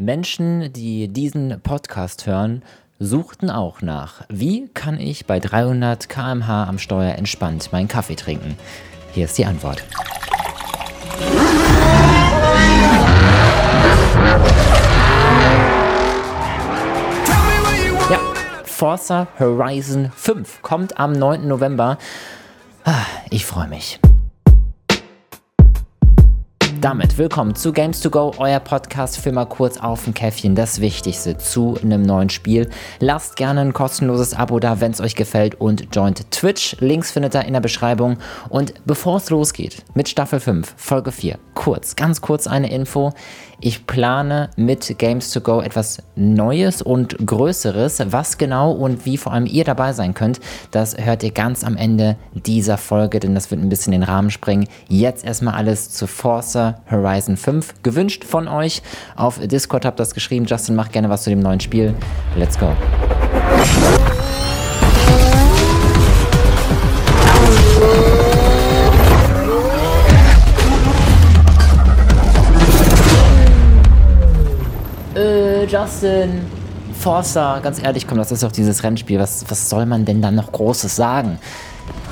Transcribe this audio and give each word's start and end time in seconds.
Menschen, 0.00 0.72
die 0.72 1.08
diesen 1.08 1.60
Podcast 1.60 2.26
hören, 2.26 2.62
suchten 2.98 3.50
auch 3.50 3.82
nach, 3.82 4.22
wie 4.30 4.66
kann 4.68 4.98
ich 4.98 5.26
bei 5.26 5.40
300 5.40 6.08
km/h 6.08 6.64
am 6.64 6.78
Steuer 6.78 7.16
entspannt 7.16 7.70
meinen 7.70 7.86
Kaffee 7.86 8.14
trinken? 8.14 8.56
Hier 9.12 9.26
ist 9.26 9.36
die 9.36 9.44
Antwort. 9.44 9.84
Ja, 18.10 18.20
Forza 18.64 19.28
Horizon 19.38 20.10
5 20.16 20.62
kommt 20.62 20.98
am 20.98 21.12
9. 21.12 21.46
November. 21.46 21.98
Ah, 22.84 23.04
ich 23.28 23.44
freue 23.44 23.68
mich. 23.68 24.00
Damit 26.80 27.18
willkommen 27.18 27.54
zu 27.54 27.74
Games 27.74 28.00
to 28.00 28.08
Go, 28.08 28.32
euer 28.38 28.58
Podcast 28.58 29.18
für 29.18 29.32
mal 29.32 29.44
kurz 29.44 29.76
auf 29.76 30.06
ein 30.06 30.14
Käffchen, 30.14 30.54
das 30.54 30.80
Wichtigste 30.80 31.36
zu 31.36 31.76
einem 31.82 32.00
neuen 32.00 32.30
Spiel. 32.30 32.70
Lasst 33.00 33.36
gerne 33.36 33.60
ein 33.60 33.74
kostenloses 33.74 34.32
Abo 34.32 34.58
da, 34.60 34.80
wenn 34.80 34.92
es 34.92 35.02
euch 35.02 35.14
gefällt 35.14 35.60
und 35.60 35.94
joint 35.94 36.30
Twitch. 36.30 36.78
Links 36.80 37.10
findet 37.10 37.34
ihr 37.34 37.44
in 37.44 37.52
der 37.52 37.60
Beschreibung. 37.60 38.16
Und 38.48 38.72
bevor 38.86 39.18
es 39.18 39.28
losgeht 39.28 39.82
mit 39.92 40.08
Staffel 40.08 40.40
5, 40.40 40.72
Folge 40.74 41.12
4, 41.12 41.38
kurz, 41.52 41.96
ganz 41.96 42.22
kurz 42.22 42.46
eine 42.46 42.70
Info. 42.70 43.12
Ich 43.62 43.86
plane 43.86 44.48
mit 44.56 44.98
Games 44.98 45.32
to 45.32 45.42
Go 45.42 45.60
etwas 45.60 46.02
Neues 46.16 46.80
und 46.80 47.18
Größeres. 47.26 48.00
Was 48.06 48.38
genau 48.38 48.72
und 48.72 49.04
wie 49.04 49.18
vor 49.18 49.34
allem 49.34 49.44
ihr 49.44 49.64
dabei 49.64 49.92
sein 49.92 50.14
könnt, 50.14 50.40
das 50.70 50.96
hört 50.96 51.22
ihr 51.22 51.30
ganz 51.30 51.62
am 51.62 51.76
Ende 51.76 52.16
dieser 52.32 52.78
Folge, 52.78 53.20
denn 53.20 53.34
das 53.34 53.50
wird 53.50 53.60
ein 53.60 53.68
bisschen 53.68 53.90
den 53.90 54.02
Rahmen 54.02 54.30
sprengen. 54.30 54.66
Jetzt 54.88 55.26
erstmal 55.26 55.56
alles 55.56 55.90
zu 55.90 56.06
Forza 56.06 56.69
Horizon 56.90 57.36
5. 57.36 57.82
Gewünscht 57.82 58.24
von 58.24 58.48
euch. 58.48 58.82
Auf 59.16 59.38
Discord 59.38 59.84
habt 59.84 60.00
das 60.00 60.14
geschrieben. 60.14 60.46
Justin, 60.46 60.74
macht 60.74 60.92
gerne 60.92 61.08
was 61.08 61.24
zu 61.24 61.30
dem 61.30 61.40
neuen 61.40 61.60
Spiel. 61.60 61.94
Let's 62.36 62.58
go. 62.58 62.74
Äh, 75.14 75.64
Justin, 75.64 76.46
Forster, 77.00 77.60
ganz 77.62 77.82
ehrlich, 77.82 78.06
komm, 78.06 78.18
das 78.18 78.30
ist 78.30 78.42
doch 78.42 78.52
dieses 78.52 78.82
Rennspiel. 78.82 79.18
Was, 79.18 79.44
was 79.48 79.68
soll 79.68 79.86
man 79.86 80.04
denn 80.04 80.22
da 80.22 80.30
noch 80.30 80.52
Großes 80.52 80.94
sagen? 80.94 81.38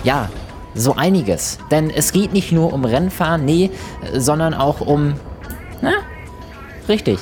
Ja, 0.02 0.28
so 0.74 0.94
einiges. 0.94 1.58
Denn 1.70 1.90
es 1.90 2.12
geht 2.12 2.32
nicht 2.32 2.52
nur 2.52 2.72
um 2.72 2.84
Rennfahren, 2.84 3.44
nee, 3.44 3.70
sondern 4.14 4.54
auch 4.54 4.80
um. 4.80 5.14
Na? 5.82 5.92
Richtig. 6.88 7.18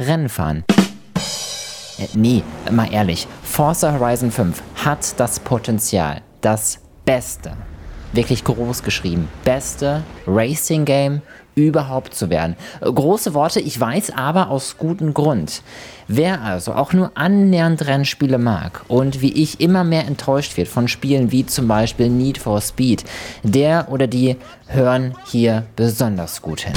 Rennfahren. 0.00 0.64
Äh, 1.98 2.08
nee, 2.14 2.42
mal 2.70 2.92
ehrlich. 2.92 3.26
Forza 3.42 3.92
Horizon 3.98 4.30
5 4.30 4.62
hat 4.84 5.18
das 5.20 5.40
Potenzial, 5.40 6.22
das 6.40 6.80
Beste, 7.04 7.52
wirklich 8.14 8.44
groß 8.44 8.82
geschrieben, 8.82 9.28
beste 9.44 10.02
Racing 10.26 10.84
Game 10.84 11.22
überhaupt 11.54 12.14
zu 12.14 12.30
werden. 12.30 12.56
Große 12.80 13.34
Worte, 13.34 13.60
ich 13.60 13.78
weiß, 13.78 14.10
aber 14.16 14.50
aus 14.50 14.76
gutem 14.76 15.14
Grund. 15.14 15.62
Wer 16.08 16.42
also 16.42 16.72
auch 16.74 16.92
nur 16.92 17.12
annähernd 17.14 17.86
Rennspiele 17.86 18.38
mag 18.38 18.84
und 18.88 19.20
wie 19.20 19.32
ich 19.32 19.60
immer 19.60 19.84
mehr 19.84 20.06
enttäuscht 20.06 20.56
wird 20.56 20.68
von 20.68 20.88
Spielen 20.88 21.32
wie 21.32 21.46
zum 21.46 21.68
Beispiel 21.68 22.10
Need 22.10 22.38
for 22.38 22.60
Speed, 22.60 23.04
der 23.42 23.86
oder 23.90 24.06
die 24.06 24.36
hören 24.66 25.14
hier 25.26 25.64
besonders 25.76 26.42
gut 26.42 26.60
hin. 26.60 26.74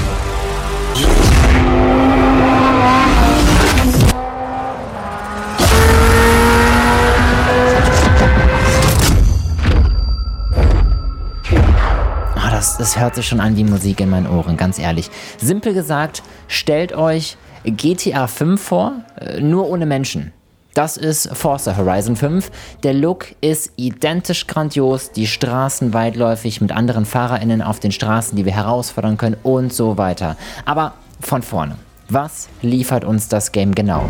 Das 12.87 12.97
hört 12.97 13.15
sich 13.15 13.27
schon 13.27 13.41
an 13.41 13.57
wie 13.57 13.65
Musik 13.65 13.99
in 13.99 14.09
meinen 14.09 14.27
Ohren, 14.27 14.55
ganz 14.55 14.79
ehrlich. 14.79 15.11
Simpel 15.37 15.73
gesagt, 15.73 16.23
stellt 16.47 16.93
euch 16.93 17.35
GTA 17.65 18.27
5 18.27 18.61
vor, 18.61 18.93
äh, 19.19 19.41
nur 19.41 19.67
ohne 19.67 19.85
Menschen. 19.85 20.31
Das 20.73 20.95
ist 20.95 21.27
Forza 21.35 21.75
Horizon 21.75 22.15
5. 22.15 22.49
Der 22.83 22.93
Look 22.93 23.35
ist 23.41 23.73
identisch 23.75 24.47
grandios, 24.47 25.11
die 25.11 25.27
Straßen 25.27 25.93
weitläufig 25.93 26.61
mit 26.61 26.71
anderen 26.71 27.05
FahrerInnen 27.05 27.61
auf 27.61 27.81
den 27.81 27.91
Straßen, 27.91 28.37
die 28.37 28.45
wir 28.45 28.53
herausfordern 28.53 29.17
können 29.17 29.35
und 29.43 29.73
so 29.73 29.97
weiter. 29.97 30.37
Aber 30.63 30.93
von 31.19 31.41
vorne. 31.41 31.75
Was 32.07 32.47
liefert 32.61 33.03
uns 33.03 33.27
das 33.27 33.51
Game 33.51 33.75
genau? 33.75 34.05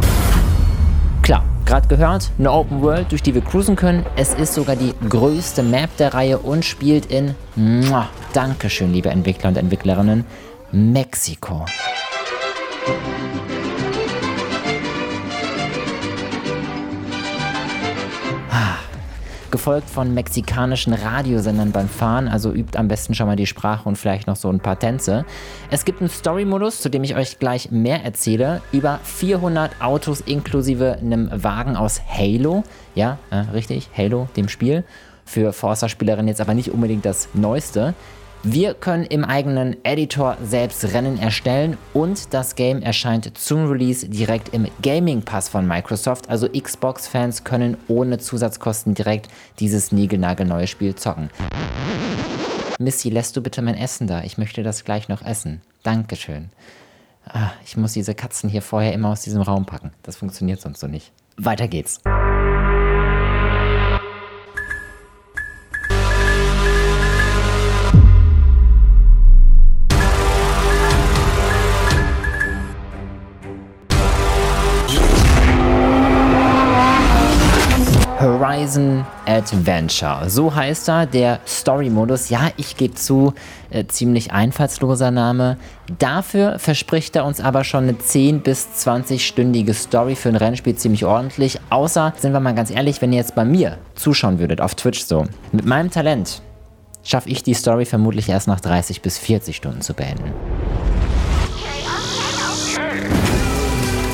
Gerade 1.67 1.89
gehört, 1.89 2.31
eine 2.39 2.49
Open 2.49 2.81
World, 2.81 3.11
durch 3.11 3.21
die 3.21 3.35
wir 3.35 3.41
cruisen 3.41 3.75
können. 3.75 4.05
Es 4.15 4.33
ist 4.33 4.53
sogar 4.53 4.77
die 4.77 4.93
größte 5.09 5.63
Map 5.63 5.89
der 5.97 6.13
Reihe 6.13 6.37
und 6.37 6.63
spielt 6.63 7.07
in, 7.07 7.35
muah, 7.57 8.07
Dankeschön, 8.31 8.93
liebe 8.93 9.09
Entwickler 9.09 9.49
und 9.49 9.57
Entwicklerinnen, 9.57 10.23
Mexiko. 10.71 11.65
Gefolgt 19.67 19.89
von 19.89 20.13
mexikanischen 20.13 20.93
Radiosendern 20.93 21.73
beim 21.73 21.89
Fahren, 21.89 22.29
also 22.29 22.53
übt 22.53 22.77
am 22.77 22.87
besten 22.87 23.13
schon 23.13 23.27
mal 23.27 23.35
die 23.35 23.47
Sprache 23.47 23.89
und 23.89 23.97
vielleicht 23.97 24.25
noch 24.25 24.37
so 24.37 24.49
ein 24.49 24.61
paar 24.61 24.79
Tänze. 24.79 25.25
Es 25.69 25.83
gibt 25.83 25.99
einen 25.99 26.09
Story-Modus, 26.09 26.79
zu 26.79 26.89
dem 26.89 27.03
ich 27.03 27.17
euch 27.17 27.37
gleich 27.37 27.69
mehr 27.69 28.01
erzähle, 28.01 28.61
über 28.71 29.01
400 29.03 29.81
Autos 29.81 30.21
inklusive 30.21 30.99
einem 31.01 31.29
Wagen 31.33 31.75
aus 31.75 31.99
Halo, 32.07 32.63
ja, 32.95 33.17
äh, 33.29 33.39
richtig, 33.51 33.89
Halo, 33.93 34.29
dem 34.37 34.47
Spiel. 34.47 34.85
Für 35.25 35.51
Forza-Spielerinnen 35.51 36.29
jetzt 36.29 36.39
aber 36.39 36.53
nicht 36.53 36.71
unbedingt 36.71 37.03
das 37.03 37.27
Neueste. 37.33 37.93
Wir 38.43 38.75
können 38.75 39.03
im 39.03 39.25
eigenen 39.25 39.83
Editor 39.83 40.37
selbst 40.43 40.93
Rennen 40.93 41.17
erstellen 41.17 41.77
und 41.93 42.33
das 42.33 42.55
Game 42.55 42.81
erscheint 42.81 43.37
zum 43.37 43.69
Release 43.69 44.07
direkt 44.07 44.53
im 44.53 44.67
Gaming 44.81 45.23
Pass 45.23 45.49
von 45.49 45.67
Microsoft. 45.67 46.29
Also 46.29 46.47
Xbox-Fans 46.47 47.43
können 47.43 47.77
ohne 47.87 48.19
Zusatzkosten 48.19 48.93
direkt 48.93 49.27
dieses 49.59 49.91
niegelnagelneue 49.91 50.67
Spiel 50.67 50.95
zocken. 50.95 51.29
Missy, 52.79 53.09
lässt 53.09 53.35
du 53.35 53.41
bitte 53.41 53.61
mein 53.61 53.75
Essen 53.75 54.05
da? 54.05 54.23
Ich 54.23 54.37
möchte 54.37 54.61
das 54.61 54.85
gleich 54.85 55.09
noch 55.09 55.23
essen. 55.23 55.61
Dankeschön. 55.81 56.49
Ah, 57.25 57.49
ich 57.65 57.75
muss 57.75 57.93
diese 57.93 58.13
Katzen 58.13 58.49
hier 58.49 58.61
vorher 58.61 58.93
immer 58.93 59.09
aus 59.09 59.21
diesem 59.21 59.41
Raum 59.41 59.65
packen. 59.65 59.91
Das 60.03 60.15
funktioniert 60.15 60.61
sonst 60.61 60.79
so 60.79 60.87
nicht. 60.87 61.11
Weiter 61.37 61.67
geht's. 61.67 62.01
Horizon 78.47 79.05
Adventure. 79.25 80.29
So 80.29 80.55
heißt 80.55 80.87
er, 80.87 81.05
der 81.05 81.39
Story-Modus. 81.45 82.29
Ja, 82.29 82.49
ich 82.55 82.77
gebe 82.77 82.93
zu, 82.93 83.33
äh, 83.69 83.85
ziemlich 83.87 84.31
einfallsloser 84.31 85.11
Name. 85.11 85.57
Dafür 85.99 86.57
verspricht 86.57 87.17
er 87.17 87.25
uns 87.25 87.41
aber 87.41 87.65
schon 87.65 87.83
eine 87.83 87.93
10- 87.93 88.39
bis 88.39 88.69
20-stündige 88.85 89.73
Story 89.73 90.15
für 90.15 90.29
ein 90.29 90.37
Rennspiel 90.37 90.75
ziemlich 90.75 91.03
ordentlich. 91.03 91.59
Außer, 91.69 92.13
sind 92.17 92.31
wir 92.31 92.39
mal 92.39 92.55
ganz 92.55 92.71
ehrlich, 92.71 93.01
wenn 93.01 93.11
ihr 93.11 93.19
jetzt 93.19 93.35
bei 93.35 93.43
mir 93.43 93.79
zuschauen 93.95 94.39
würdet 94.39 94.61
auf 94.61 94.75
Twitch 94.75 95.03
so. 95.03 95.25
Mit 95.51 95.65
meinem 95.65 95.91
Talent 95.91 96.41
schaffe 97.03 97.29
ich 97.29 97.43
die 97.43 97.53
Story 97.53 97.83
vermutlich 97.83 98.29
erst 98.29 98.47
nach 98.47 98.61
30 98.61 99.01
bis 99.01 99.17
40 99.17 99.57
Stunden 99.57 99.81
zu 99.81 99.93
beenden. 99.93 100.31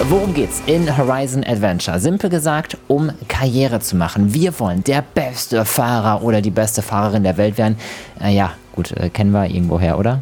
Worum 0.10 0.34
geht's 0.34 0.62
in 0.66 0.98
Horizon 0.98 1.46
Adventure? 1.46 1.98
Simpel 1.98 2.30
gesagt, 2.30 2.78
um 2.88 3.12
Karriere 3.30 3.80
zu 3.80 3.96
machen. 3.96 4.34
Wir 4.34 4.60
wollen 4.60 4.84
der 4.84 5.02
beste 5.02 5.64
Fahrer 5.64 6.22
oder 6.22 6.42
die 6.42 6.52
beste 6.52 6.82
Fahrerin 6.82 7.24
der 7.24 7.38
Welt 7.38 7.58
werden. 7.58 7.78
Äh, 8.22 8.36
ja, 8.36 8.52
gut, 8.74 8.92
äh, 8.92 9.10
kennen 9.10 9.32
wir 9.32 9.46
irgendwoher, 9.46 9.98
oder? 9.98 10.22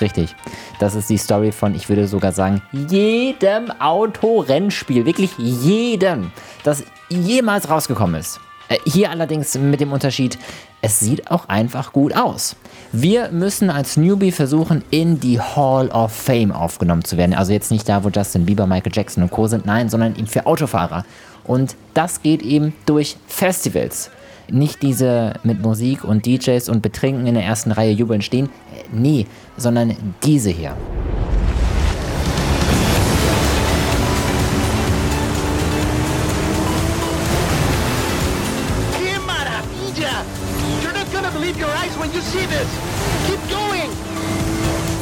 Richtig. 0.00 0.36
Das 0.78 0.94
ist 0.94 1.10
die 1.10 1.18
Story 1.18 1.50
von, 1.50 1.74
ich 1.74 1.88
würde 1.88 2.06
sogar 2.06 2.30
sagen, 2.30 2.62
jedem 2.72 3.72
Autorennspiel. 3.80 5.04
Wirklich 5.04 5.36
jedem, 5.36 6.30
das 6.62 6.84
jemals 7.08 7.68
rausgekommen 7.68 8.20
ist. 8.20 8.40
Äh, 8.70 8.78
hier 8.86 9.10
allerdings 9.10 9.58
mit 9.58 9.80
dem 9.80 9.92
Unterschied, 9.92 10.38
es 10.80 10.98
sieht 11.00 11.30
auch 11.30 11.48
einfach 11.48 11.92
gut 11.92 12.16
aus. 12.16 12.56
Wir 12.92 13.30
müssen 13.30 13.68
als 13.68 13.98
Newbie 13.98 14.32
versuchen, 14.32 14.82
in 14.90 15.20
die 15.20 15.38
Hall 15.38 15.88
of 15.88 16.12
Fame 16.12 16.52
aufgenommen 16.52 17.04
zu 17.04 17.18
werden. 17.18 17.34
Also 17.34 17.52
jetzt 17.52 17.70
nicht 17.70 17.86
da, 17.88 18.02
wo 18.02 18.08
Justin 18.08 18.46
Bieber, 18.46 18.66
Michael 18.66 18.92
Jackson 18.94 19.22
und 19.22 19.30
Co. 19.30 19.46
sind, 19.46 19.66
nein, 19.66 19.90
sondern 19.90 20.16
eben 20.16 20.26
für 20.26 20.46
Autofahrer. 20.46 21.04
Und 21.44 21.76
das 21.92 22.22
geht 22.22 22.42
eben 22.42 22.72
durch 22.86 23.16
Festivals. 23.26 24.10
Nicht 24.48 24.82
diese 24.82 25.34
mit 25.42 25.60
Musik 25.60 26.04
und 26.04 26.26
DJs 26.26 26.68
und 26.68 26.80
Betrinken 26.80 27.26
in 27.26 27.34
der 27.34 27.44
ersten 27.44 27.72
Reihe 27.72 27.92
jubeln 27.92 28.22
stehen. 28.22 28.48
Nee, 28.92 29.26
sondern 29.56 29.94
diese 30.22 30.50
hier. 30.50 30.74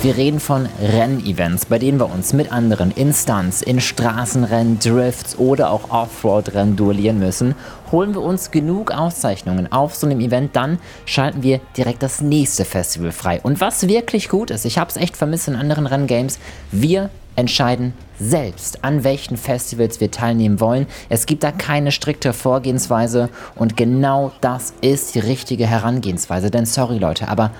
Wir 0.00 0.16
reden 0.16 0.38
von 0.38 0.68
Rennevents, 0.80 1.66
bei 1.66 1.78
denen 1.78 1.98
wir 1.98 2.10
uns 2.10 2.32
mit 2.32 2.52
anderen 2.52 2.92
in 2.92 3.12
Stunts, 3.12 3.62
in 3.62 3.80
Straßenrennen, 3.80 4.78
Drifts 4.78 5.36
oder 5.36 5.72
auch 5.72 5.90
Offroad-Rennen 5.90 6.76
duellieren 6.76 7.18
müssen. 7.18 7.56
Holen 7.90 8.14
wir 8.14 8.22
uns 8.22 8.50
genug 8.52 8.92
Auszeichnungen 8.92 9.70
auf 9.72 9.96
so 9.96 10.06
einem 10.06 10.20
Event, 10.20 10.54
dann 10.54 10.78
schalten 11.04 11.42
wir 11.42 11.60
direkt 11.76 12.02
das 12.02 12.20
nächste 12.20 12.64
Festival 12.64 13.10
frei. 13.10 13.40
Und 13.42 13.60
was 13.60 13.88
wirklich 13.88 14.28
gut 14.28 14.50
ist, 14.50 14.64
ich 14.64 14.78
habe 14.78 14.88
es 14.88 14.96
echt 14.96 15.16
vermisst 15.16 15.48
in 15.48 15.56
anderen 15.56 15.86
Renngames, 15.86 16.38
wir 16.70 17.10
entscheiden 17.34 17.92
selbst, 18.20 18.84
an 18.84 19.04
welchen 19.04 19.36
Festivals 19.36 20.00
wir 20.00 20.10
teilnehmen 20.10 20.60
wollen. 20.60 20.86
Es 21.08 21.26
gibt 21.26 21.42
da 21.42 21.52
keine 21.52 21.92
strikte 21.92 22.32
Vorgehensweise 22.32 23.28
und 23.54 23.76
genau 23.76 24.32
das 24.40 24.72
ist 24.80 25.14
die 25.14 25.20
richtige 25.20 25.66
Herangehensweise. 25.66 26.50
Denn 26.50 26.66
sorry 26.66 26.98
Leute, 26.98 27.28
aber 27.28 27.50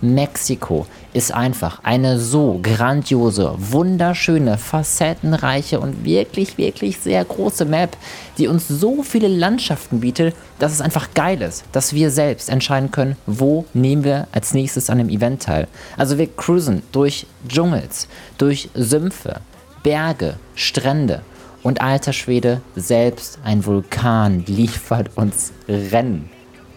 Mexiko 0.00 0.86
ist 1.12 1.32
einfach 1.32 1.80
eine 1.82 2.18
so 2.18 2.60
grandiose, 2.62 3.54
wunderschöne, 3.58 4.58
facettenreiche 4.58 5.80
und 5.80 6.04
wirklich, 6.04 6.56
wirklich 6.58 6.98
sehr 6.98 7.24
große 7.24 7.64
Map, 7.64 7.96
die 8.38 8.46
uns 8.46 8.68
so 8.68 9.02
viele 9.02 9.28
Landschaften 9.28 10.00
bietet, 10.00 10.34
dass 10.58 10.72
es 10.72 10.80
einfach 10.80 11.12
geil 11.14 11.42
ist, 11.42 11.64
dass 11.72 11.94
wir 11.94 12.10
selbst 12.10 12.48
entscheiden 12.48 12.90
können, 12.90 13.16
wo 13.26 13.64
nehmen 13.74 14.04
wir 14.04 14.28
als 14.32 14.54
nächstes 14.54 14.88
an 14.88 14.98
dem 14.98 15.08
Event 15.08 15.42
teil. 15.42 15.66
Also 15.96 16.18
wir 16.18 16.28
cruisen 16.28 16.82
durch 16.92 17.26
Dschungels, 17.48 18.08
durch 18.38 18.70
Sümpfe, 18.74 19.40
Berge, 19.82 20.36
Strände 20.54 21.22
und 21.62 21.80
alter 21.80 22.12
Schwede, 22.12 22.62
selbst 22.76 23.38
ein 23.44 23.66
Vulkan 23.66 24.44
liefert 24.46 25.10
uns 25.16 25.52
Rennen. 25.68 26.30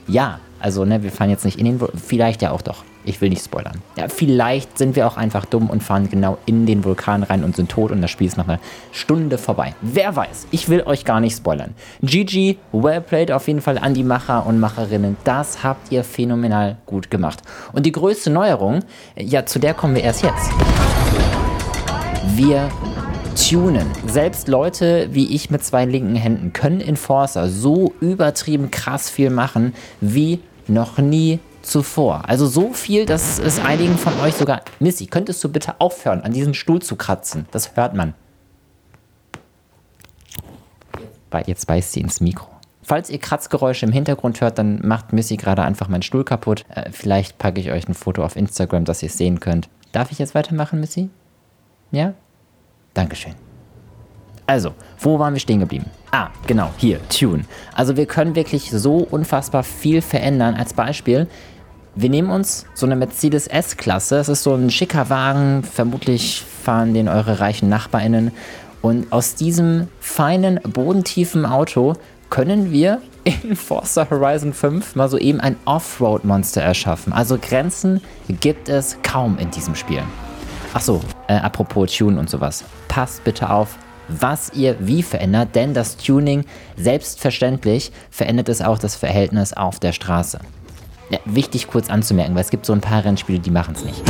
Ja, 0.08 0.40
also 0.60 0.86
ne, 0.86 1.04
wir 1.04 1.12
fahren 1.12 1.30
jetzt 1.30 1.46
nicht 1.46 1.60
in 1.60 1.66
den 1.66 1.80
Vulkan, 1.80 2.00
vielleicht 2.00 2.42
ja 2.42 2.52
auch 2.52 2.62
doch. 2.62 2.84
Ich 3.06 3.20
will 3.22 3.30
nicht 3.30 3.44
spoilern. 3.44 3.82
Ja, 3.98 4.08
vielleicht 4.08 4.78
sind 4.78 4.96
wir 4.96 5.08
auch 5.08 5.18
einfach 5.18 5.46
dumm 5.46 5.70
und 5.70 5.84
fahren 5.84 6.10
genau 6.10 6.38
in 6.46 6.66
den 6.66 6.84
Vulkan 6.84 7.24
rein 7.24 7.44
und 7.44 7.56
sind 7.56 7.70
tot 7.70 7.92
und 7.92 8.02
das 8.02 8.12
Spiel 8.12 8.28
ist 8.28 8.38
nach 8.38 8.48
einer 8.48 8.60
Stunde 8.92 9.38
vorbei. 9.38 9.76
Wer 9.82 10.16
weiß, 10.16 10.48
ich 10.52 10.70
will 10.70 10.84
euch 10.84 11.06
gar 11.06 11.20
nicht 11.20 11.36
spoilern. 11.36 11.74
GG, 12.02 12.58
well 12.72 13.02
played 13.02 13.32
auf 13.32 13.48
jeden 13.48 13.62
Fall 13.62 13.78
an 13.78 13.94
die 13.94 14.04
Macher 14.04 14.46
und 14.46 14.60
Macherinnen. 14.60 15.18
Das 15.24 15.64
habt 15.64 15.92
ihr 15.92 16.04
phänomenal 16.04 16.78
gut 16.86 17.12
gemacht. 17.12 17.42
Und 17.74 17.86
die 17.86 17.92
größte 17.92 18.30
Neuerung, 18.30 18.80
ja, 19.18 19.46
zu 19.46 19.60
der 19.60 19.74
kommen 19.74 19.96
wir 19.96 20.04
erst 20.04 20.24
jetzt. 20.24 20.50
Wir 22.36 22.70
tunen. 23.50 23.86
Selbst 24.08 24.48
Leute 24.48 25.10
wie 25.12 25.36
ich 25.36 25.50
mit 25.50 25.64
zwei 25.64 25.86
linken 25.86 26.16
Händen 26.16 26.54
können 26.54 26.80
in 26.80 26.96
Forza 26.96 27.48
so 27.48 27.94
übertrieben 28.00 28.72
krass 28.72 29.10
viel 29.10 29.30
machen 29.30 29.74
wie 30.02 30.40
noch 30.68 30.98
nie 30.98 31.40
zuvor. 31.64 32.28
Also 32.28 32.46
so 32.46 32.74
viel, 32.74 33.06
dass 33.06 33.40
es 33.40 33.60
einigen 33.60 33.98
von 33.98 34.20
euch 34.20 34.36
sogar. 34.36 34.62
Missy, 34.80 35.08
könntest 35.08 35.44
du 35.44 35.50
bitte 35.50 35.80
aufhören, 35.80 36.22
an 36.22 36.34
diesen 36.34 36.54
Stuhl 36.54 36.82
zu 36.82 36.96
kratzen? 36.96 37.46
Das 37.52 37.76
hört 37.76 37.96
man. 37.96 38.14
Jetzt 41.48 41.66
beißt 41.66 41.94
sie 41.94 42.02
ins 42.02 42.22
Mikro. 42.22 42.48
Falls 42.84 43.10
ihr 43.10 43.18
Kratzgeräusche 43.18 43.86
im 43.86 43.92
Hintergrund 43.92 44.40
hört, 44.42 44.60
dann 44.60 44.86
macht 44.86 45.14
Missy 45.14 45.38
gerade 45.38 45.64
einfach 45.64 45.88
meinen 45.88 46.04
Stuhl 46.04 46.24
kaputt. 46.24 46.66
Äh, 46.70 46.92
vielleicht 46.92 47.38
packe 47.38 47.60
ich 47.60 47.72
euch 47.72 47.88
ein 47.88 47.94
Foto 47.94 48.24
auf 48.24 48.36
Instagram, 48.36 48.86
dass 48.86 49.02
ihr 49.02 49.08
es 49.08 49.18
sehen 49.18 49.40
könnt. 49.40 49.70
Darf 49.94 50.12
ich 50.12 50.20
jetzt 50.20 50.36
weitermachen, 50.36 50.80
Missy? 50.80 51.10
Ja? 51.92 52.14
Dankeschön. 52.94 53.34
Also, 54.46 54.74
wo 55.00 55.18
waren 55.20 55.34
wir 55.34 55.40
stehen 55.40 55.62
geblieben? 55.62 55.86
Ah, 56.12 56.30
genau, 56.46 56.72
hier, 56.78 57.00
Tune. 57.08 57.46
Also 57.74 57.96
wir 57.96 58.06
können 58.06 58.36
wirklich 58.36 58.70
so 58.70 58.98
unfassbar 58.98 59.64
viel 59.64 60.02
verändern. 60.02 60.56
Als 60.56 60.74
Beispiel, 60.74 61.28
wir 61.96 62.10
nehmen 62.10 62.30
uns 62.30 62.66
so 62.74 62.86
eine 62.86 62.96
Mercedes 62.96 63.48
S-Klasse. 63.48 64.18
Es 64.18 64.30
ist 64.30 64.44
so 64.44 64.56
ein 64.56 64.72
schicker 64.72 65.10
Wagen. 65.10 65.64
Vermutlich 65.64 66.44
fahren 66.64 66.94
den 66.94 67.08
eure 67.08 67.40
reichen 67.40 67.70
NachbarInnen. 67.70 68.32
Und 68.82 69.12
aus 69.12 69.36
diesem 69.36 69.88
feinen, 70.00 70.60
bodentiefen 70.64 71.46
Auto 71.46 71.94
können 72.30 72.72
wir 72.72 73.02
in 73.24 73.56
Forza 73.56 74.08
Horizon 74.10 74.54
5 74.54 74.96
mal 74.96 75.08
so 75.08 75.18
eben 75.18 75.40
ein 75.40 75.56
Offroad-Monster 75.66 76.62
erschaffen. 76.62 77.14
Also 77.14 77.38
Grenzen 77.38 78.02
gibt 78.28 78.70
es 78.70 78.98
kaum 79.04 79.38
in 79.38 79.52
diesem 79.52 79.76
Spiel. 79.76 80.02
Achso, 80.74 81.00
äh, 81.28 81.36
apropos 81.36 81.96
Tune 81.96 82.20
und 82.20 82.30
sowas. 82.30 82.64
Passt 82.88 83.24
bitte 83.24 83.52
auf, 83.52 83.78
was 84.08 84.52
ihr 84.54 84.76
wie 84.80 85.04
verändert, 85.04 85.56
denn 85.56 85.74
das 85.74 85.96
Tuning 85.96 86.44
selbstverständlich 86.76 87.92
verändert 88.10 88.50
es 88.50 88.62
auch 88.62 88.80
das 88.80 88.96
Verhältnis 88.96 89.54
auf 89.54 89.80
der 89.80 89.94
Straße. 89.94 90.40
Ja, 91.14 91.20
wichtig 91.26 91.68
kurz 91.68 91.92
anzumerken, 91.92 92.34
weil 92.34 92.42
es 92.42 92.50
gibt 92.50 92.66
so 92.66 92.74
ein 92.74 92.82
paar 92.82 93.06
Rennspiele, 93.06 93.38
die 93.38 93.52
machen 93.52 93.76
es 93.76 93.86
nicht. 93.86 94.02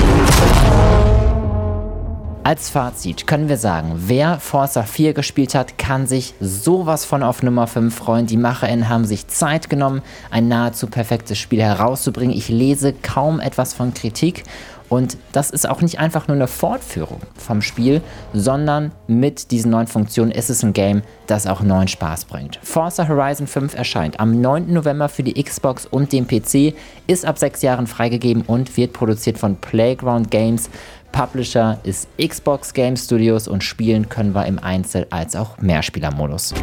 Als 2.46 2.70
Fazit 2.70 3.28
können 3.28 3.50
wir 3.50 3.58
sagen, 3.58 3.92
wer 3.98 4.40
Forza 4.40 4.84
4 4.84 5.14
gespielt 5.14 5.54
hat, 5.54 5.78
kann 5.78 6.08
sich 6.08 6.34
sowas 6.40 7.04
von 7.04 7.22
auf 7.22 7.44
Nummer 7.44 7.68
5 7.68 7.94
freuen. 7.94 8.26
Die 8.26 8.38
MacherInnen 8.38 8.88
haben 8.88 9.04
sich 9.04 9.28
Zeit 9.28 9.70
genommen, 9.70 10.02
ein 10.32 10.48
nahezu 10.48 10.88
perfektes 10.88 11.38
Spiel 11.38 11.62
herauszubringen. 11.62 12.34
Ich 12.34 12.48
lese 12.48 12.94
kaum 12.94 13.42
etwas 13.42 13.74
von 13.74 13.94
Kritik 13.94 14.44
und 14.94 15.18
das 15.32 15.50
ist 15.50 15.68
auch 15.68 15.82
nicht 15.82 15.98
einfach 15.98 16.28
nur 16.28 16.36
eine 16.36 16.46
Fortführung 16.46 17.20
vom 17.36 17.64
Spiel, 17.64 18.04
sondern 18.32 18.92
mit 19.08 19.50
diesen 19.50 19.72
neuen 19.72 19.88
Funktionen 19.88 20.30
ist 20.30 20.52
es 20.52 20.62
ein 20.62 20.72
Game, 20.72 21.02
das 21.26 21.48
auch 21.48 21.62
neuen 21.62 21.88
Spaß 21.88 22.26
bringt. 22.26 22.60
Forza 22.62 23.08
Horizon 23.08 23.48
5 23.48 23.74
erscheint 23.74 24.20
am 24.20 24.40
9. 24.40 24.72
November 24.72 25.10
für 25.10 25.24
die 25.24 25.42
Xbox 25.42 25.88
und 25.88 26.12
den 26.12 26.28
PC, 26.28 26.76
ist 27.08 27.26
ab 27.26 27.40
sechs 27.40 27.64
Jahren 27.64 27.88
freigegeben 27.88 28.44
und 28.46 28.78
wird 28.78 28.94
produziert 28.94 29.40
von 29.40 29.56
Playground 29.56 30.30
Games. 30.30 30.70
Publisher 31.12 31.80
ist 31.82 32.08
Xbox 32.24 32.72
Game 32.72 32.96
Studios 32.96 33.48
und 33.48 33.64
spielen 33.64 34.10
können 34.10 34.36
wir 34.36 34.46
im 34.46 34.60
Einzel- 34.60 35.08
als 35.10 35.36
auch 35.36 35.58
Mehrspielermodus. 35.58 36.54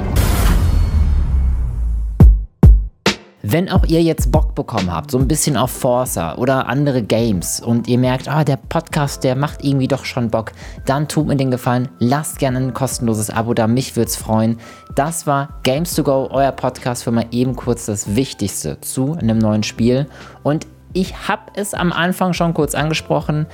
Wenn 3.53 3.69
auch 3.69 3.85
ihr 3.85 4.01
jetzt 4.01 4.31
Bock 4.31 4.55
bekommen 4.55 4.95
habt, 4.95 5.11
so 5.11 5.19
ein 5.19 5.27
bisschen 5.27 5.57
auf 5.57 5.73
Forza 5.73 6.37
oder 6.37 6.69
andere 6.69 7.03
Games 7.03 7.59
und 7.59 7.89
ihr 7.89 7.99
merkt, 7.99 8.29
ah, 8.29 8.45
der 8.45 8.57
Podcast, 8.57 9.25
der 9.25 9.35
macht 9.35 9.65
irgendwie 9.65 9.89
doch 9.89 10.05
schon 10.05 10.31
Bock, 10.31 10.53
dann 10.87 11.09
tut 11.09 11.27
mir 11.27 11.35
den 11.35 11.51
Gefallen, 11.51 11.89
lasst 11.99 12.39
gerne 12.39 12.59
ein 12.59 12.75
kostenloses 12.75 13.29
Abo 13.29 13.53
da, 13.53 13.67
mich 13.67 13.97
würde 13.97 14.07
es 14.07 14.15
freuen. 14.15 14.59
Das 14.95 15.27
war 15.27 15.59
Games 15.65 15.97
to 15.97 16.05
Go, 16.05 16.29
euer 16.31 16.53
Podcast 16.53 17.03
für 17.03 17.11
mal 17.11 17.27
eben 17.33 17.57
kurz 17.57 17.87
das 17.87 18.15
Wichtigste 18.15 18.81
zu 18.83 19.15
einem 19.15 19.39
neuen 19.39 19.65
Spiel. 19.65 20.07
Und 20.45 20.69
ich 20.93 21.27
habe 21.27 21.51
es 21.57 21.75
am 21.75 21.91
Anfang 21.91 22.35
schon 22.35 22.55
kurz 22.55 22.77
angesprochen, 22.77 23.47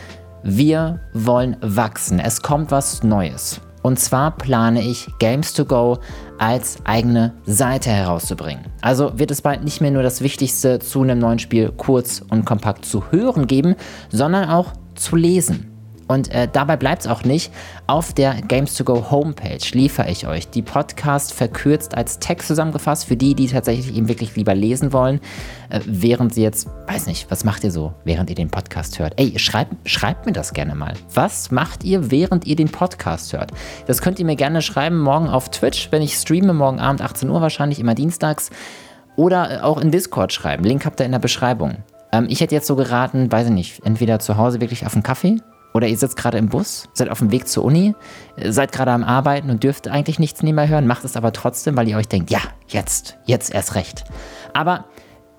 wir 0.43 1.01
wollen 1.15 1.57
wachsen. 1.63 2.19
Es 2.19 2.43
kommt 2.43 2.71
was 2.71 3.03
Neues. 3.03 3.63
Und 3.87 4.01
zwar 4.01 4.33
plane 4.33 4.83
ich 4.83 5.07
Games 5.21 5.55
to 5.55 5.65
Go 5.65 5.99
als 6.39 6.79
eigene 6.83 7.35
Seite 7.47 7.91
herauszubringen. 7.91 8.65
Also 8.81 9.17
wird 9.17 9.31
es 9.31 9.43
bald 9.43 9.63
nicht 9.63 9.81
mehr 9.81 9.93
nur 9.93 10.03
das 10.03 10.23
Wichtigste 10.23 10.81
zu 10.81 11.03
einem 11.03 11.21
neuen 11.21 11.39
Spiel 11.39 11.71
kurz 11.77 12.21
und 12.29 12.45
kompakt 12.45 12.85
zu 12.85 13.13
hören 13.13 13.47
geben, 13.47 13.77
sondern 14.11 14.51
auch 14.51 14.73
zu 14.97 15.15
lesen. 15.15 15.76
Und 16.09 16.31
äh, 16.33 16.49
dabei 16.51 16.77
bleibt 16.77 17.03
es 17.03 17.09
auch 17.09 17.25
nicht. 17.25 17.53
Auf 17.87 18.13
der 18.13 18.35
Games 18.35 18.75
to 18.75 18.85
Go 18.85 19.11
Homepage 19.11 19.59
liefere 19.73 20.09
ich 20.09 20.27
euch 20.27 20.49
die 20.49 20.63
Podcast 20.63 21.33
verkürzt 21.33 21.97
als 21.97 22.19
Text 22.19 22.49
zusammengefasst 22.49 23.07
für 23.07 23.17
die, 23.17 23.35
die 23.35 23.49
tatsächlich 23.49 23.97
eben 23.97 24.09
wirklich 24.09 24.37
lieber 24.37 24.55
lesen 24.55 24.93
wollen, 24.93 25.21
äh, 25.69 25.81
während 25.85 26.35
sie 26.35 26.43
jetzt, 26.43 26.69
weiß 26.87 27.07
nicht, 27.07 27.31
was 27.31 27.45
macht 27.45 27.65
ihr 27.65 27.73
so, 27.73 27.93
während 28.05 28.31
ihr 28.31 28.37
den 28.37 28.51
Podcast 28.51 28.99
hört? 28.99 29.15
Ey, 29.17 29.39
schreibt, 29.39 29.89
schreibt 29.89 30.27
mir 30.27 30.33
das 30.33 30.53
gerne 30.53 30.75
mal. 30.75 30.95
Was 31.13 31.51
macht 31.51 31.83
ihr, 31.83 32.11
während 32.11 32.47
ihr 32.47 32.57
den 32.57 32.69
Podcast 32.69 33.33
hört? 33.33 33.51
Das 33.87 34.01
könnt 34.01 34.21
ihr 34.21 34.27
mir 34.27 34.37
gerne 34.37 34.63
schreiben 34.63 35.01
morgen 35.01 35.29
auf 35.29 35.51
Twitch, 35.51 35.89
wenn 35.91 36.03
ich 36.03 36.15
streame, 36.15 36.53
morgen 36.53 36.79
Abend 36.79 37.03
18 37.03 37.29
Uhr 37.29 37.41
wahrscheinlich, 37.41 37.81
immer 37.81 37.95
dienstags. 37.95 38.51
Oder 39.17 39.59
äh, 39.59 39.61
auch 39.61 39.81
in 39.81 39.91
Discord 39.91 40.33
schreiben. 40.33 40.63
Link 40.63 40.85
habt 40.87 41.01
ihr 41.01 41.07
in 41.07 41.13
der 41.13 41.19
Beschreibung. 41.19 41.79
Ähm, 42.13 42.27
ich 42.29 42.41
hätte 42.41 42.55
jetzt 42.55 42.69
so 42.69 42.77
geraten, 42.77 43.33
weiß 43.33 43.49
ich 43.49 43.53
nicht, 43.53 43.85
entweder 43.85 44.21
zu 44.21 44.37
Hause 44.37 44.61
wirklich 44.61 44.87
auf 44.87 44.95
einen 44.95 45.03
Kaffee 45.03 45.39
oder 45.77 45.87
ihr 45.87 45.97
sitzt 45.97 46.17
gerade 46.17 46.39
im 46.39 46.49
Bus, 46.49 46.89
seid 46.95 47.11
auf 47.11 47.19
dem 47.19 47.31
Weg 47.31 47.47
zur 47.47 47.65
Uni, 47.65 47.95
seid 48.43 48.73
gerade 48.73 48.93
am 48.93 49.05
Arbeiten 49.05 49.51
und 49.51 49.63
dürft 49.63 49.89
eigentlich 49.89 50.19
nichts 50.19 50.43
nebenbei 50.43 50.69
hören, 50.69 50.87
macht 50.87 51.05
es 51.05 51.17
aber 51.17 51.33
trotzdem, 51.33 51.77
weil 51.77 51.87
ihr 51.87 51.99
euch 51.99 52.09
denkt, 52.09 52.31
ja, 52.31 52.41
jetzt, 52.67 53.19
jetzt 53.27 53.55
erst 53.55 53.75
recht. 53.75 54.05
Aber 54.55 54.87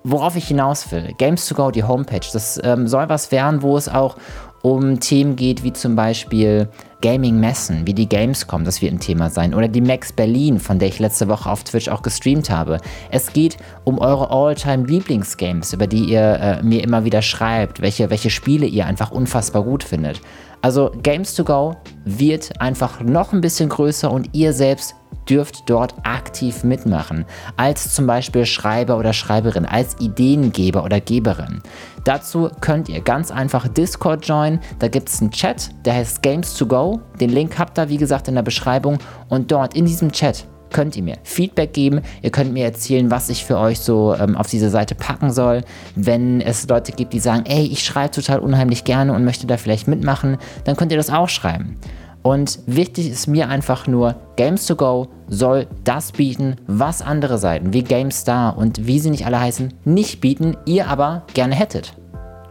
worauf 0.04 0.36
ich 0.36 0.46
hinaus 0.46 0.90
will, 0.92 1.12
Games 1.18 1.46
to 1.48 1.56
Go, 1.56 1.70
die 1.72 1.82
Homepage, 1.82 2.26
das 2.32 2.60
ähm, 2.62 2.86
soll 2.86 3.08
was 3.08 3.32
werden, 3.32 3.62
wo 3.62 3.76
es 3.76 3.88
auch 3.88 4.16
um 4.62 5.00
Themen 5.00 5.36
geht, 5.36 5.62
wie 5.62 5.72
zum 5.72 5.96
Beispiel 5.96 6.68
Gaming-Messen 7.00 7.86
wie 7.86 7.94
die 7.94 8.08
Gamescom, 8.08 8.64
das 8.64 8.82
wird 8.82 8.92
ein 8.92 9.00
Thema 9.00 9.30
sein. 9.30 9.54
Oder 9.54 9.68
die 9.68 9.80
Max 9.80 10.12
Berlin, 10.12 10.58
von 10.58 10.78
der 10.78 10.88
ich 10.88 10.98
letzte 10.98 11.28
Woche 11.28 11.48
auf 11.48 11.62
Twitch 11.62 11.88
auch 11.88 12.02
gestreamt 12.02 12.50
habe. 12.50 12.80
Es 13.10 13.32
geht 13.32 13.56
um 13.84 13.98
eure 13.98 14.30
All-Time-Lieblingsgames, 14.30 15.72
über 15.72 15.86
die 15.86 16.04
ihr 16.04 16.20
äh, 16.40 16.62
mir 16.62 16.82
immer 16.82 17.04
wieder 17.04 17.22
schreibt, 17.22 17.80
welche, 17.80 18.10
welche 18.10 18.30
Spiele 18.30 18.66
ihr 18.66 18.86
einfach 18.86 19.12
unfassbar 19.12 19.62
gut 19.62 19.84
findet. 19.84 20.20
Also 20.60 20.90
Games 21.02 21.34
to 21.34 21.44
Go 21.44 21.76
wird 22.04 22.60
einfach 22.60 23.00
noch 23.00 23.32
ein 23.32 23.40
bisschen 23.40 23.68
größer 23.68 24.10
und 24.10 24.30
ihr 24.32 24.52
selbst 24.52 24.96
dürft 25.28 25.68
dort 25.68 25.94
aktiv 26.04 26.64
mitmachen. 26.64 27.24
Als 27.56 27.94
zum 27.94 28.06
Beispiel 28.06 28.46
Schreiber 28.46 28.98
oder 28.98 29.12
Schreiberin, 29.12 29.66
als 29.66 29.96
Ideengeber 30.00 30.84
oder 30.84 31.00
Geberin. 31.00 31.62
Dazu 32.04 32.50
könnt 32.60 32.88
ihr 32.88 33.00
ganz 33.02 33.30
einfach 33.30 33.68
Discord 33.68 34.26
joinen. 34.26 34.57
Da 34.78 34.88
gibt 34.88 35.08
es 35.08 35.20
einen 35.20 35.30
Chat, 35.30 35.70
der 35.84 35.94
heißt 35.94 36.22
Games 36.22 36.54
to 36.54 36.66
Go. 36.66 37.00
Den 37.20 37.30
Link 37.30 37.58
habt 37.58 37.78
ihr, 37.78 37.88
wie 37.88 37.96
gesagt, 37.96 38.28
in 38.28 38.34
der 38.34 38.42
Beschreibung. 38.42 38.98
Und 39.28 39.50
dort 39.50 39.74
in 39.74 39.86
diesem 39.86 40.12
Chat 40.12 40.46
könnt 40.70 40.96
ihr 40.96 41.02
mir 41.02 41.16
Feedback 41.22 41.72
geben. 41.72 42.02
Ihr 42.22 42.30
könnt 42.30 42.52
mir 42.52 42.64
erzählen, 42.64 43.10
was 43.10 43.28
ich 43.28 43.44
für 43.44 43.58
euch 43.58 43.80
so 43.80 44.14
ähm, 44.14 44.36
auf 44.36 44.48
diese 44.48 44.70
Seite 44.70 44.94
packen 44.94 45.32
soll. 45.32 45.62
Wenn 45.94 46.40
es 46.40 46.68
Leute 46.68 46.92
gibt, 46.92 47.12
die 47.12 47.20
sagen, 47.20 47.44
ey, 47.46 47.66
ich 47.66 47.84
schreibe 47.84 48.10
total 48.10 48.40
unheimlich 48.40 48.84
gerne 48.84 49.12
und 49.14 49.24
möchte 49.24 49.46
da 49.46 49.56
vielleicht 49.56 49.88
mitmachen, 49.88 50.38
dann 50.64 50.76
könnt 50.76 50.92
ihr 50.92 50.98
das 50.98 51.10
auch 51.10 51.28
schreiben. 51.28 51.76
Und 52.22 52.58
wichtig 52.66 53.08
ist 53.10 53.26
mir 53.26 53.48
einfach 53.48 53.86
nur, 53.86 54.16
Games 54.36 54.66
to 54.66 54.76
Go 54.76 55.08
soll 55.28 55.66
das 55.84 56.12
bieten, 56.12 56.56
was 56.66 57.00
andere 57.00 57.38
Seiten 57.38 57.72
wie 57.72 57.82
GameStar 57.82 58.58
und 58.58 58.86
wie 58.86 58.98
sie 58.98 59.10
nicht 59.10 59.24
alle 59.24 59.40
heißen, 59.40 59.72
nicht 59.84 60.20
bieten, 60.20 60.56
ihr 60.66 60.88
aber 60.88 61.22
gerne 61.32 61.54
hättet. 61.54 61.94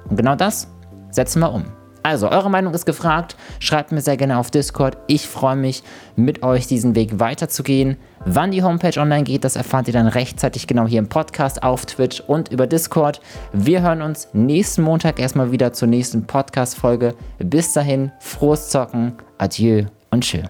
Und 0.10 0.16
genau 0.16 0.36
das 0.36 0.68
setzen 1.12 1.42
wir 1.42 1.52
um. 1.52 1.66
Also, 2.08 2.30
eure 2.30 2.50
Meinung 2.50 2.74
ist 2.74 2.86
gefragt. 2.86 3.36
Schreibt 3.60 3.92
mir 3.92 4.00
sehr 4.00 4.16
gerne 4.16 4.38
auf 4.38 4.50
Discord. 4.50 4.98
Ich 5.08 5.28
freue 5.28 5.58
mich, 5.58 5.84
mit 6.16 6.42
euch 6.42 6.66
diesen 6.66 6.96
Weg 6.96 7.20
weiterzugehen. 7.20 7.98
Wann 8.24 8.52
die 8.52 8.64
Homepage 8.64 8.98
online 8.98 9.24
geht, 9.24 9.44
das 9.44 9.58
erfahrt 9.58 9.88
ihr 9.88 9.94
dann 9.94 10.08
rechtzeitig 10.08 10.68
genau 10.68 10.88
hier 10.88 11.00
im 11.00 11.10
Podcast, 11.10 11.64
auf 11.64 11.86
Twitch 11.86 12.22
und 12.22 12.50
über 12.50 12.66
Discord. 12.66 13.20
Wir 13.52 13.82
hören 13.82 14.02
uns 14.02 14.30
nächsten 14.32 14.84
Montag 14.84 15.20
erstmal 15.20 15.52
wieder 15.52 15.74
zur 15.74 15.90
nächsten 15.90 16.26
Podcast-Folge. 16.26 17.14
Bis 17.40 17.74
dahin, 17.74 18.14
frohes 18.22 18.70
Zocken, 18.70 19.12
adieu 19.38 19.84
und 20.10 20.24
tschüss. 20.24 20.48